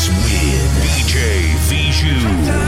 [0.00, 2.59] Mix with DJ Bijou.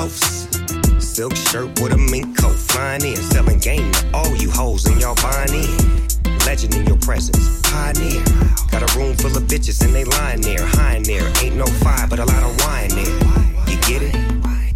[0.00, 0.48] coast.
[1.02, 4.98] Silk shirt with a mink coat, flying in, selling game to all you hoes in
[4.98, 5.76] y'all buying in.
[6.46, 8.22] Legend in your presence, pioneer.
[8.72, 11.26] Got a room full of bitches and they lying there, high in there.
[11.42, 13.16] Ain't no fire, but a lot of wine there.
[13.68, 14.14] You get it?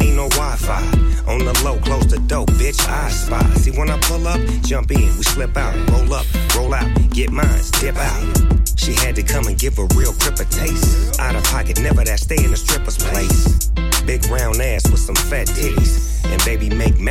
[0.03, 0.81] Ain't no Wi-Fi.
[1.27, 2.79] On the low, close the dope, bitch.
[2.87, 3.41] I spy.
[3.55, 7.31] See when I pull up, jump in, we slip out, roll up, roll out, get
[7.31, 8.55] mine, dip out.
[8.77, 11.19] She had to come and give a real cripper taste.
[11.19, 12.84] Out of pocket, never that stay in the strip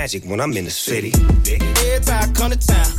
[0.05, 1.13] magic when I'm in the city.
[2.35, 2.94] Come to town.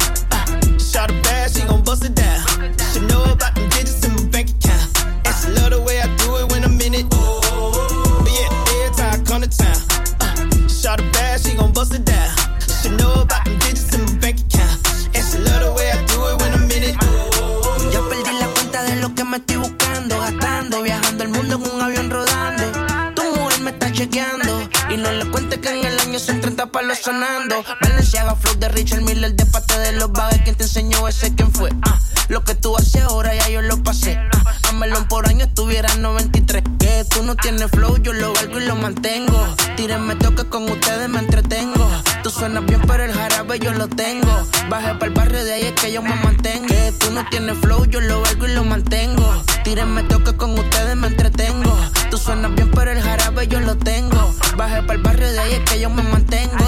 [47.38, 49.44] tiene flow, yo lo valgo y lo mantengo.
[49.66, 51.78] Tírenme toque con ustedes, me entretengo.
[52.10, 54.34] Tú suenas bien, pero el jarabe yo lo tengo.
[54.56, 56.66] Baje para el barrio de ahí es que yo me mantengo.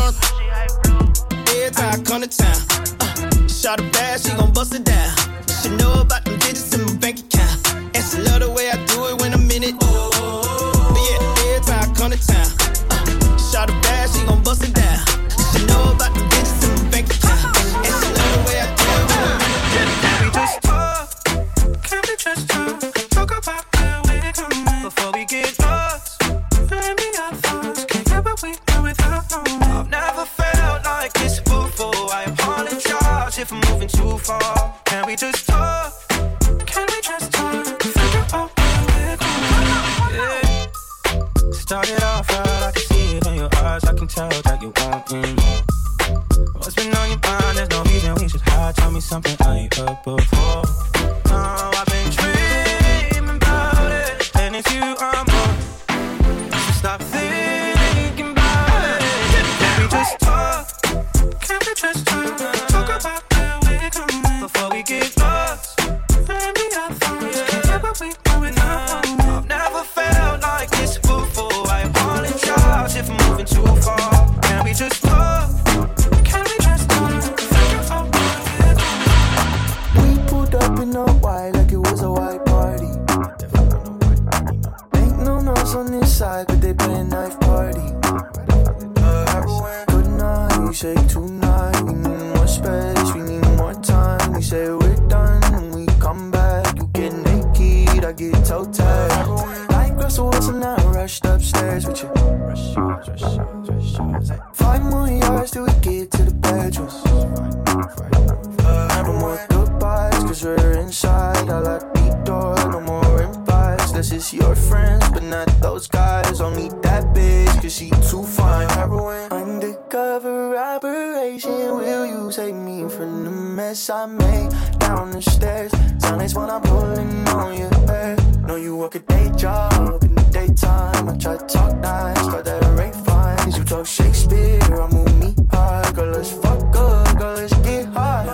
[114.17, 116.41] just your friends, but not those guys.
[116.41, 118.67] Only that bitch, cause she too fine.
[118.69, 119.31] Heroin.
[119.31, 124.49] Undercover operation, will you save me from the mess I made
[124.79, 125.71] down the stairs?
[125.99, 128.17] Silence when I'm pulling on your hair.
[128.47, 131.09] Know you work a day job in the daytime.
[131.09, 133.55] I try to talk nice, but that rate fines.
[133.55, 135.93] You talk Shakespeare, I move me hard.
[135.93, 138.26] Girl, let's fuck up, girl, let's get hot.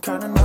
[0.00, 0.39] kinda.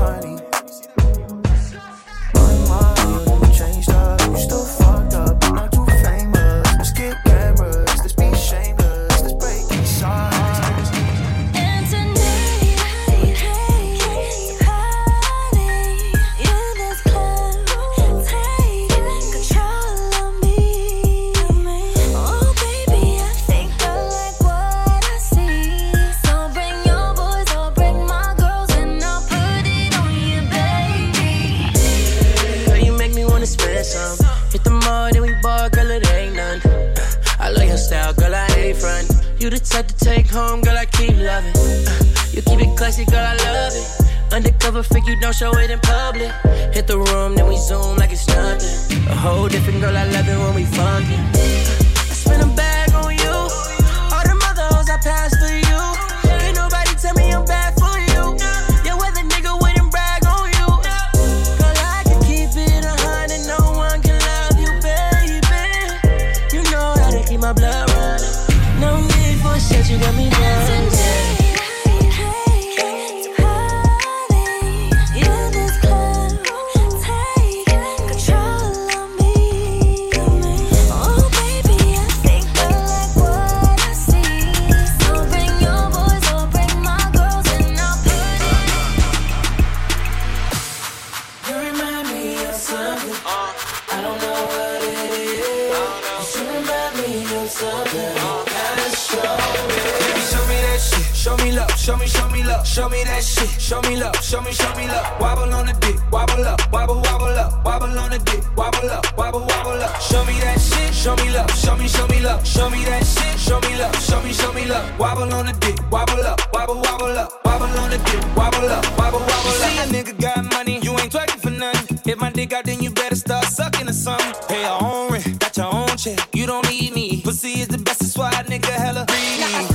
[122.17, 124.33] My dick out, then you better start sucking or something.
[124.47, 126.19] Pay your own rent, got your own check.
[126.33, 127.21] You don't need me.
[127.21, 129.74] Pussy is the best, that's why nigga hella free.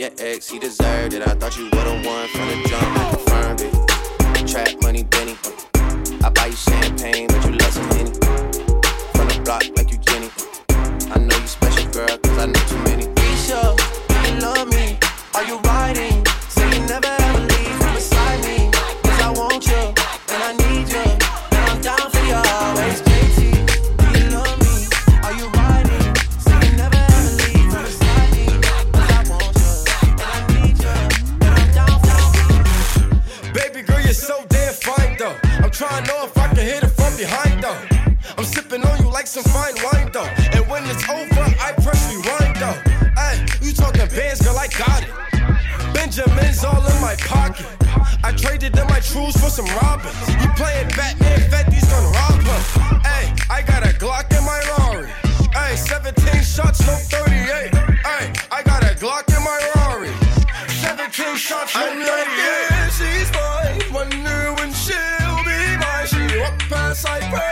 [0.00, 1.20] your ex, he deserved it.
[1.20, 4.48] I thought you were the one from the jump, I confirmed it.
[4.48, 5.36] Trap money, Benny.
[6.24, 7.29] I buy you champagne
[50.42, 51.50] You playing Batman,
[51.90, 52.40] gonna rob.
[53.04, 55.08] Hey, I got a Glock in my Rari.
[55.52, 57.74] Hey, 17 shots, no 38.
[58.04, 60.12] Hey, I got a Glock in my Rari.
[60.68, 62.06] 17 shots, no 38.
[62.06, 63.92] Yeah, she's mine.
[63.92, 66.06] Wonder when she'll be mine.
[66.06, 67.49] She walked past, I pray.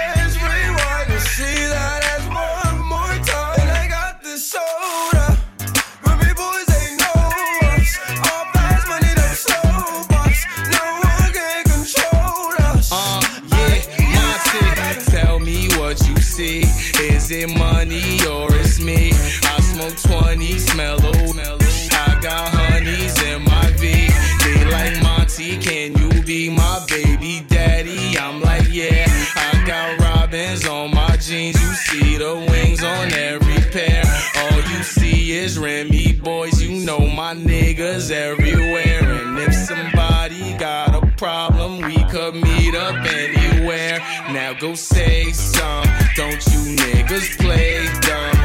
[44.49, 45.85] Now go say some.
[46.17, 48.38] Don't you niggas play dumb?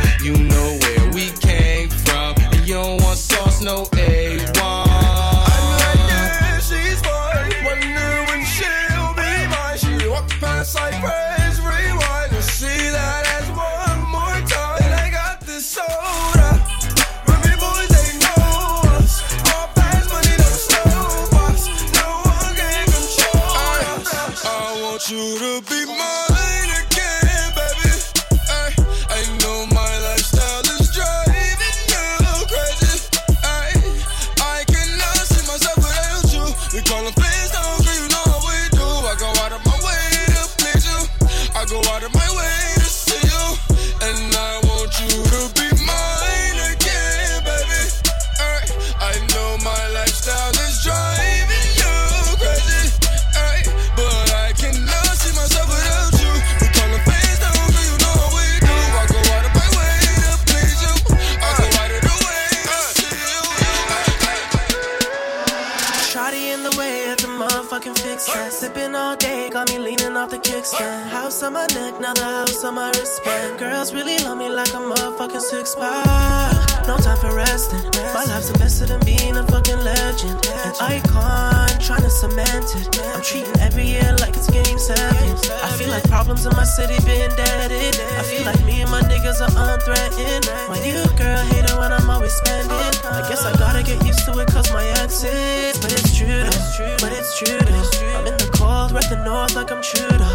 [71.44, 73.60] On my neck, now the house on my wristband.
[73.60, 76.53] Girls really love me like a motherfucking six pack.
[76.88, 77.80] No time for resting.
[78.14, 80.36] My life's invested in being a fucking legend.
[80.68, 83.00] An icon, trying to cement it.
[83.16, 85.16] I'm treating every year like it's game seven.
[85.64, 87.96] I feel like problems in my city been deaded.
[88.20, 90.46] I feel like me and my niggas are unthreatened.
[90.68, 92.94] My new girl hate it when I'm always spending.
[93.08, 95.80] I guess I gotta get used to it cause my exes.
[95.80, 97.58] But it's true though, but it's true.
[97.58, 100.28] I'm in the cold, rep the north like I'm Trudeau.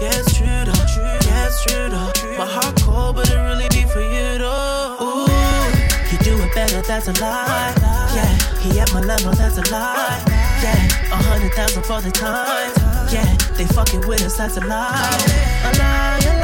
[0.00, 0.86] Yeah, it's true though,
[1.26, 1.76] yeah, it's true.
[2.38, 4.35] My heart cold, but it really be for you
[6.96, 7.74] that's a lie.
[8.14, 10.22] Yeah, he at my level, that's a lie.
[10.62, 12.72] Yeah, a hundred thousand for the time.
[13.12, 14.96] Yeah, they fucking with us, that's a lie.
[15.64, 16.35] A lie, a lie,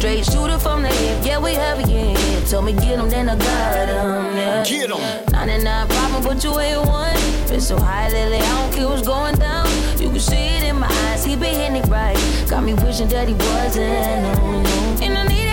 [0.00, 2.16] Straight shooter from the hip, yeah, we have in here.
[2.48, 4.64] Told me get 'em, then I got 'em, yeah.
[4.64, 4.98] Get 'em.
[5.30, 7.14] 99 problem, but you ain't one.
[7.48, 9.68] Been so high lately, I don't care what's going down.
[9.98, 12.16] You can see it in my eyes, he been hitting it right.
[12.48, 15.04] Got me wishing that he wasn't, no, no.
[15.04, 15.49] And I need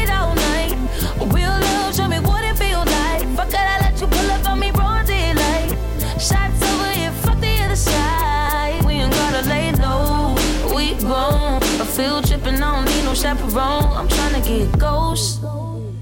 [13.28, 13.92] chaperone.
[13.98, 15.42] I'm trying to get ghost.
[15.44, 15.94] Oh,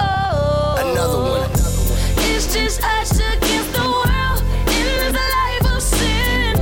[0.00, 0.76] oh.
[0.84, 1.50] Another one.
[2.28, 4.42] It's just us against the world
[5.38, 6.52] life of sin.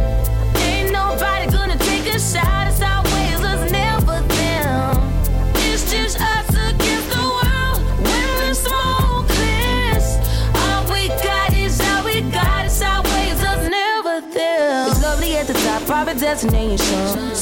[0.63, 2.69] Ain't nobody gonna take a shot.
[2.69, 4.95] It's our ways, us never them.
[5.67, 10.09] It's just us against the world when the smoke clears.
[10.63, 12.67] All we got is all we got.
[12.67, 14.91] It's our ways, us never them.
[14.91, 17.36] It's lovely at the top, private destination.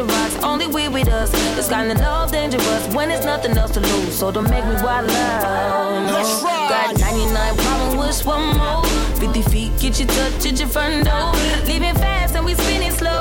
[0.00, 1.30] The rocks, only we with us.
[1.56, 4.18] This kind of love dangerous when there's nothing else to lose.
[4.18, 6.06] So don't make me wild out.
[6.06, 6.12] No.
[6.14, 6.96] Let's ride.
[6.96, 8.82] Got 99 problem with one more.
[9.20, 11.32] 50 feet, get you touch at your front door.
[11.66, 13.19] Leaving fast and we spinning slow.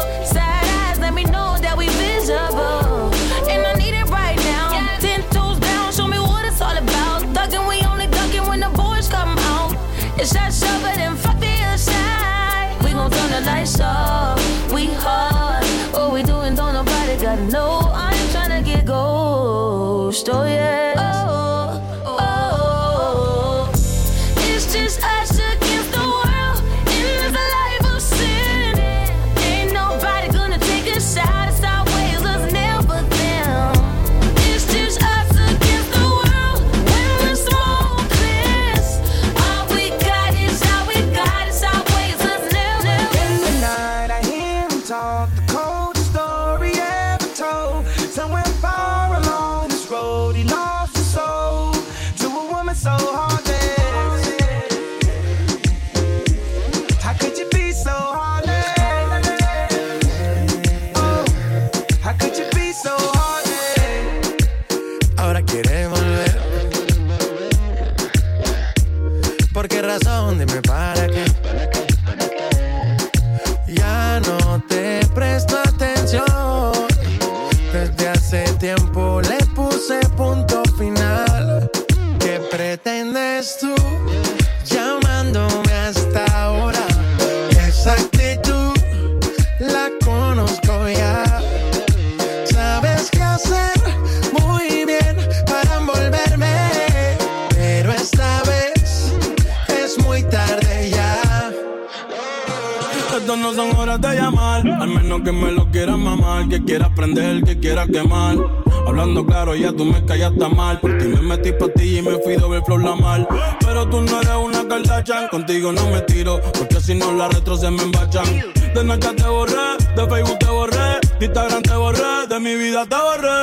[116.89, 118.25] Si no la retro me embachan.
[118.73, 122.83] De Snapchat te borré, de Facebook te borré, de Instagram te borré, de mi vida
[122.83, 123.37] te borré.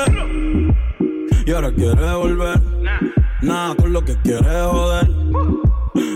[1.47, 2.61] Y ahora quieres volver,
[3.42, 5.09] nada con lo que quieres joder.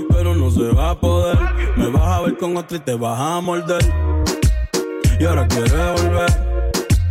[0.08, 1.38] Pero no se va a poder,
[1.76, 3.84] me vas a ver con otro y te vas a morder.
[5.20, 6.30] Y ahora quieres volver,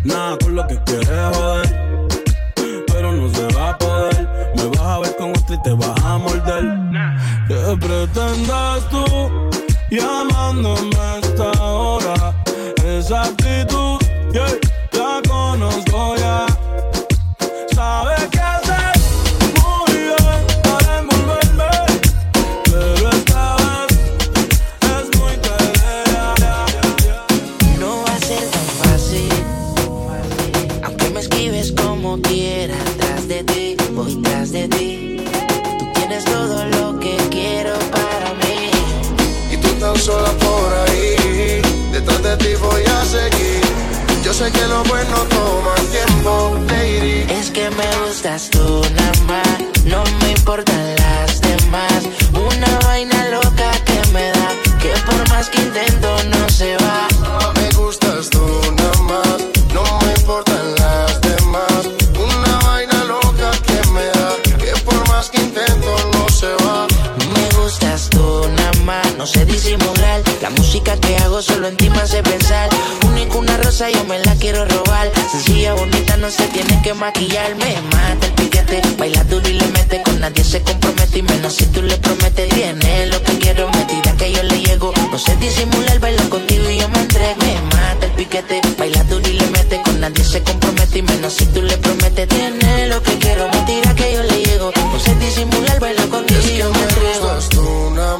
[0.03, 2.07] nada con lo que quieres joder.
[2.87, 6.03] Pero no se va a poder, me vas a ver con otro y te vas
[6.03, 6.65] a morder.
[7.47, 9.58] ¿Qué pretendes tú
[9.89, 12.33] llamándome hasta ahora.
[12.83, 13.99] Esa actitud,
[14.33, 14.78] yeah
[48.47, 48.88] tú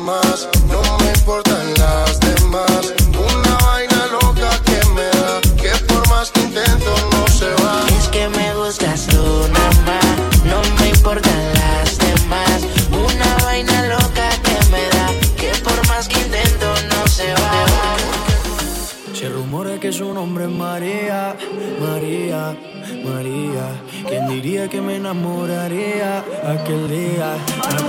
[0.10, 2.84] más, no me importan las demás.
[3.30, 7.76] Una vaina loca que me da, que por más que intento no se va.
[8.00, 9.24] Es que me gustas tú
[9.58, 10.16] nada más,
[10.52, 12.58] no me importan las demás.
[13.08, 15.08] Una vaina loca que me da,
[15.42, 17.54] que por más que intento no se va.
[19.14, 21.36] Se rumora que su nombre es María,
[21.86, 22.58] María,
[23.04, 23.66] María.
[24.08, 27.36] ¿Quién diría que me enamoraría aquel día,
[27.70, 27.89] aquel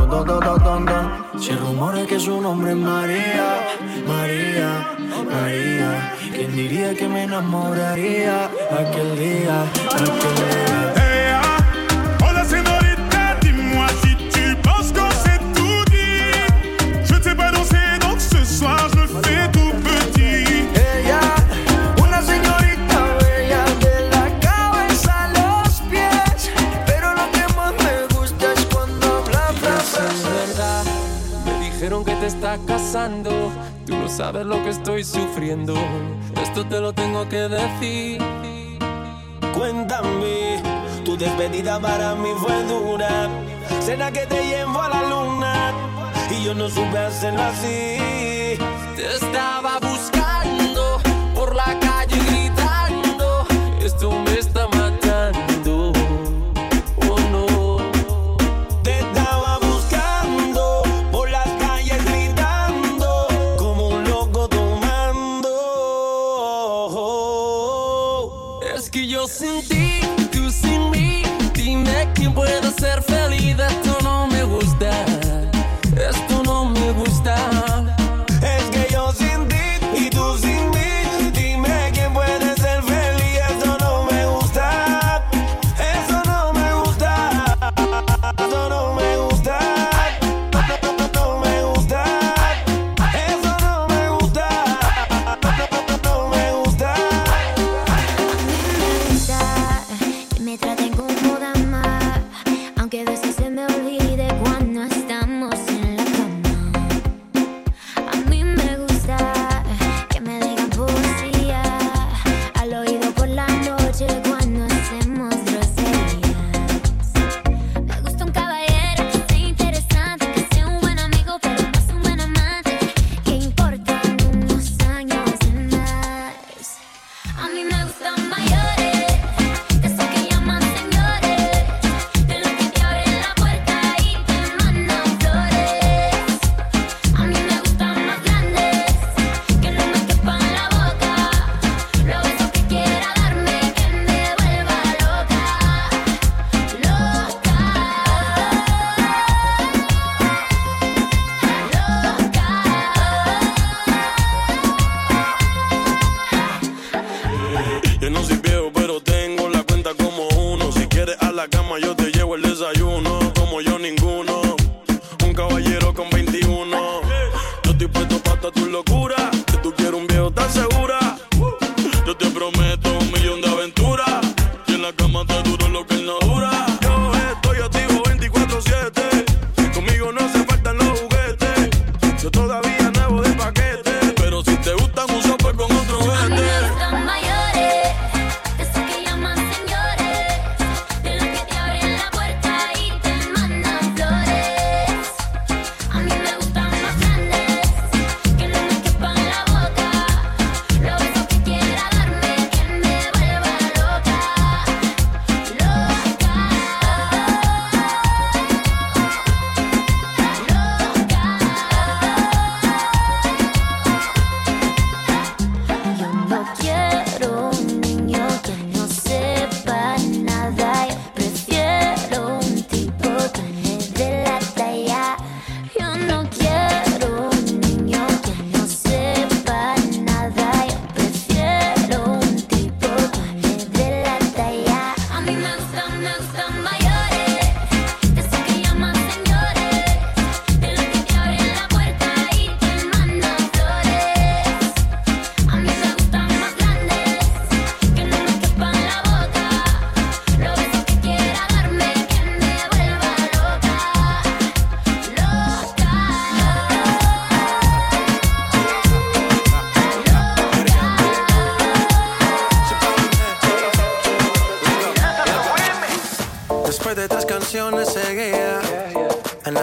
[1.41, 3.65] Se rumora que su nombre es María,
[4.07, 6.13] María, María.
[6.35, 11.00] ¿Quién diría que me enamoraría aquel día, aquel día?
[31.81, 33.31] Dijeron que te estás casando.
[33.87, 35.73] Tú no sabes lo que estoy sufriendo.
[36.39, 38.21] Esto te lo tengo que decir.
[39.51, 40.61] Cuéntame,
[41.03, 43.27] tu despedida para mí fue dura.
[43.79, 45.73] ¿Será que te llevo a la luna?
[46.29, 48.01] Y yo no supe hacerlo así.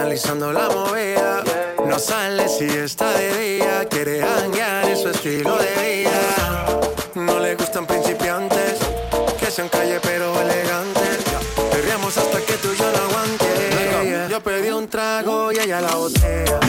[0.09, 1.43] analizando la movida.
[1.85, 6.79] No sale si está de día, quiere hanguear en su estilo de vida.
[7.13, 8.79] No le gustan principiantes,
[9.39, 11.19] que sean calle pero elegantes.
[11.71, 14.27] Perriamos hasta que tú y yo no aguante.
[14.31, 16.68] Yo pedí un trago y ella la botea.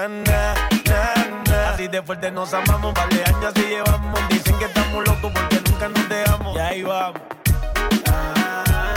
[0.00, 4.20] Así de fuerte nos amamos, vale años y llevamos.
[4.28, 6.56] Dicen que estamos locos porque nunca nos dejamos.
[6.56, 7.20] Y ahí vamos.
[8.06, 8.94] Ah,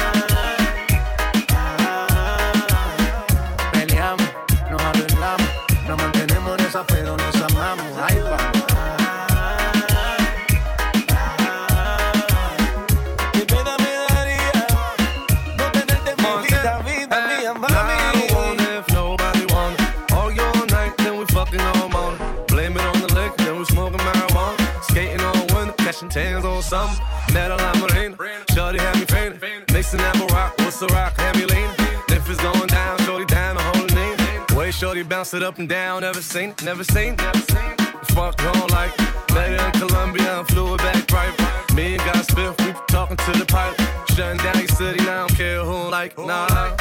[26.12, 27.04] tans on something.
[27.34, 28.16] metal a la Marina.
[28.54, 29.64] Shorty had me fainting.
[29.72, 31.16] Mixing that rock, what's the rock?
[31.18, 31.72] Had me leaning.
[32.10, 34.18] If it's going down, Shorty down the whole name.
[34.58, 36.02] Way Shorty bounce it up and down.
[36.02, 37.76] Never seen, never seen, never seen.
[38.14, 38.94] Fuck, home like.
[39.32, 41.74] Later in Colombia, I flew it back right.
[41.74, 43.80] Me and God Smith, we talking to the pilot.
[44.14, 46.18] Shutting down your city, now I don't care who like.
[46.18, 46.81] Nah.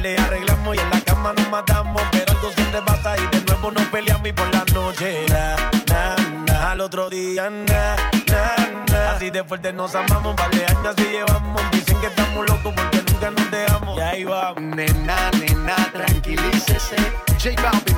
[0.00, 3.70] Tarde arreglamos y en la cama nos matamos, pero algo siempre pasa y de nuevo
[3.70, 5.56] nos peleamos y por la noche, na,
[5.88, 7.96] na, na, al otro día, na,
[8.30, 9.10] na, na.
[9.12, 11.62] Así de fuerte nos amamos, vale años llevamos.
[11.72, 13.98] Dicen que estamos locos porque nunca nos dejamos.
[13.98, 14.62] Y ahí vamos.
[14.62, 16.96] Nena, nena, tranquilícese.
[17.38, 17.96] J Balvin,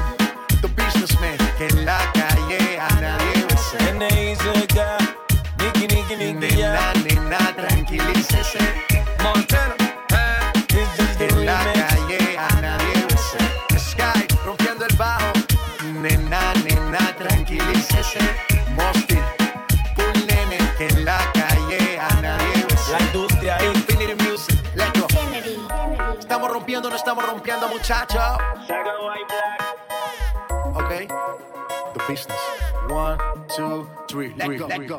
[0.60, 3.78] the businessman, que en la calle a nadie bese.
[5.58, 8.58] Nicky, Nicky, Nicky, Nena, nena, tranquilícese.
[9.22, 9.81] Montana,
[18.02, 19.14] Mosty,
[19.94, 22.66] Pool Nene, que en la calle a nadie.
[22.90, 25.06] La industria Infinity Music, let's go.
[26.18, 28.20] Estamos rompiendo, no estamos rompiendo, muchachos.
[30.74, 30.88] Ok.
[31.94, 32.40] The business.
[32.90, 33.18] One,
[33.56, 34.34] two, three.
[34.34, 34.66] Let go.
[34.66, 34.98] Let go.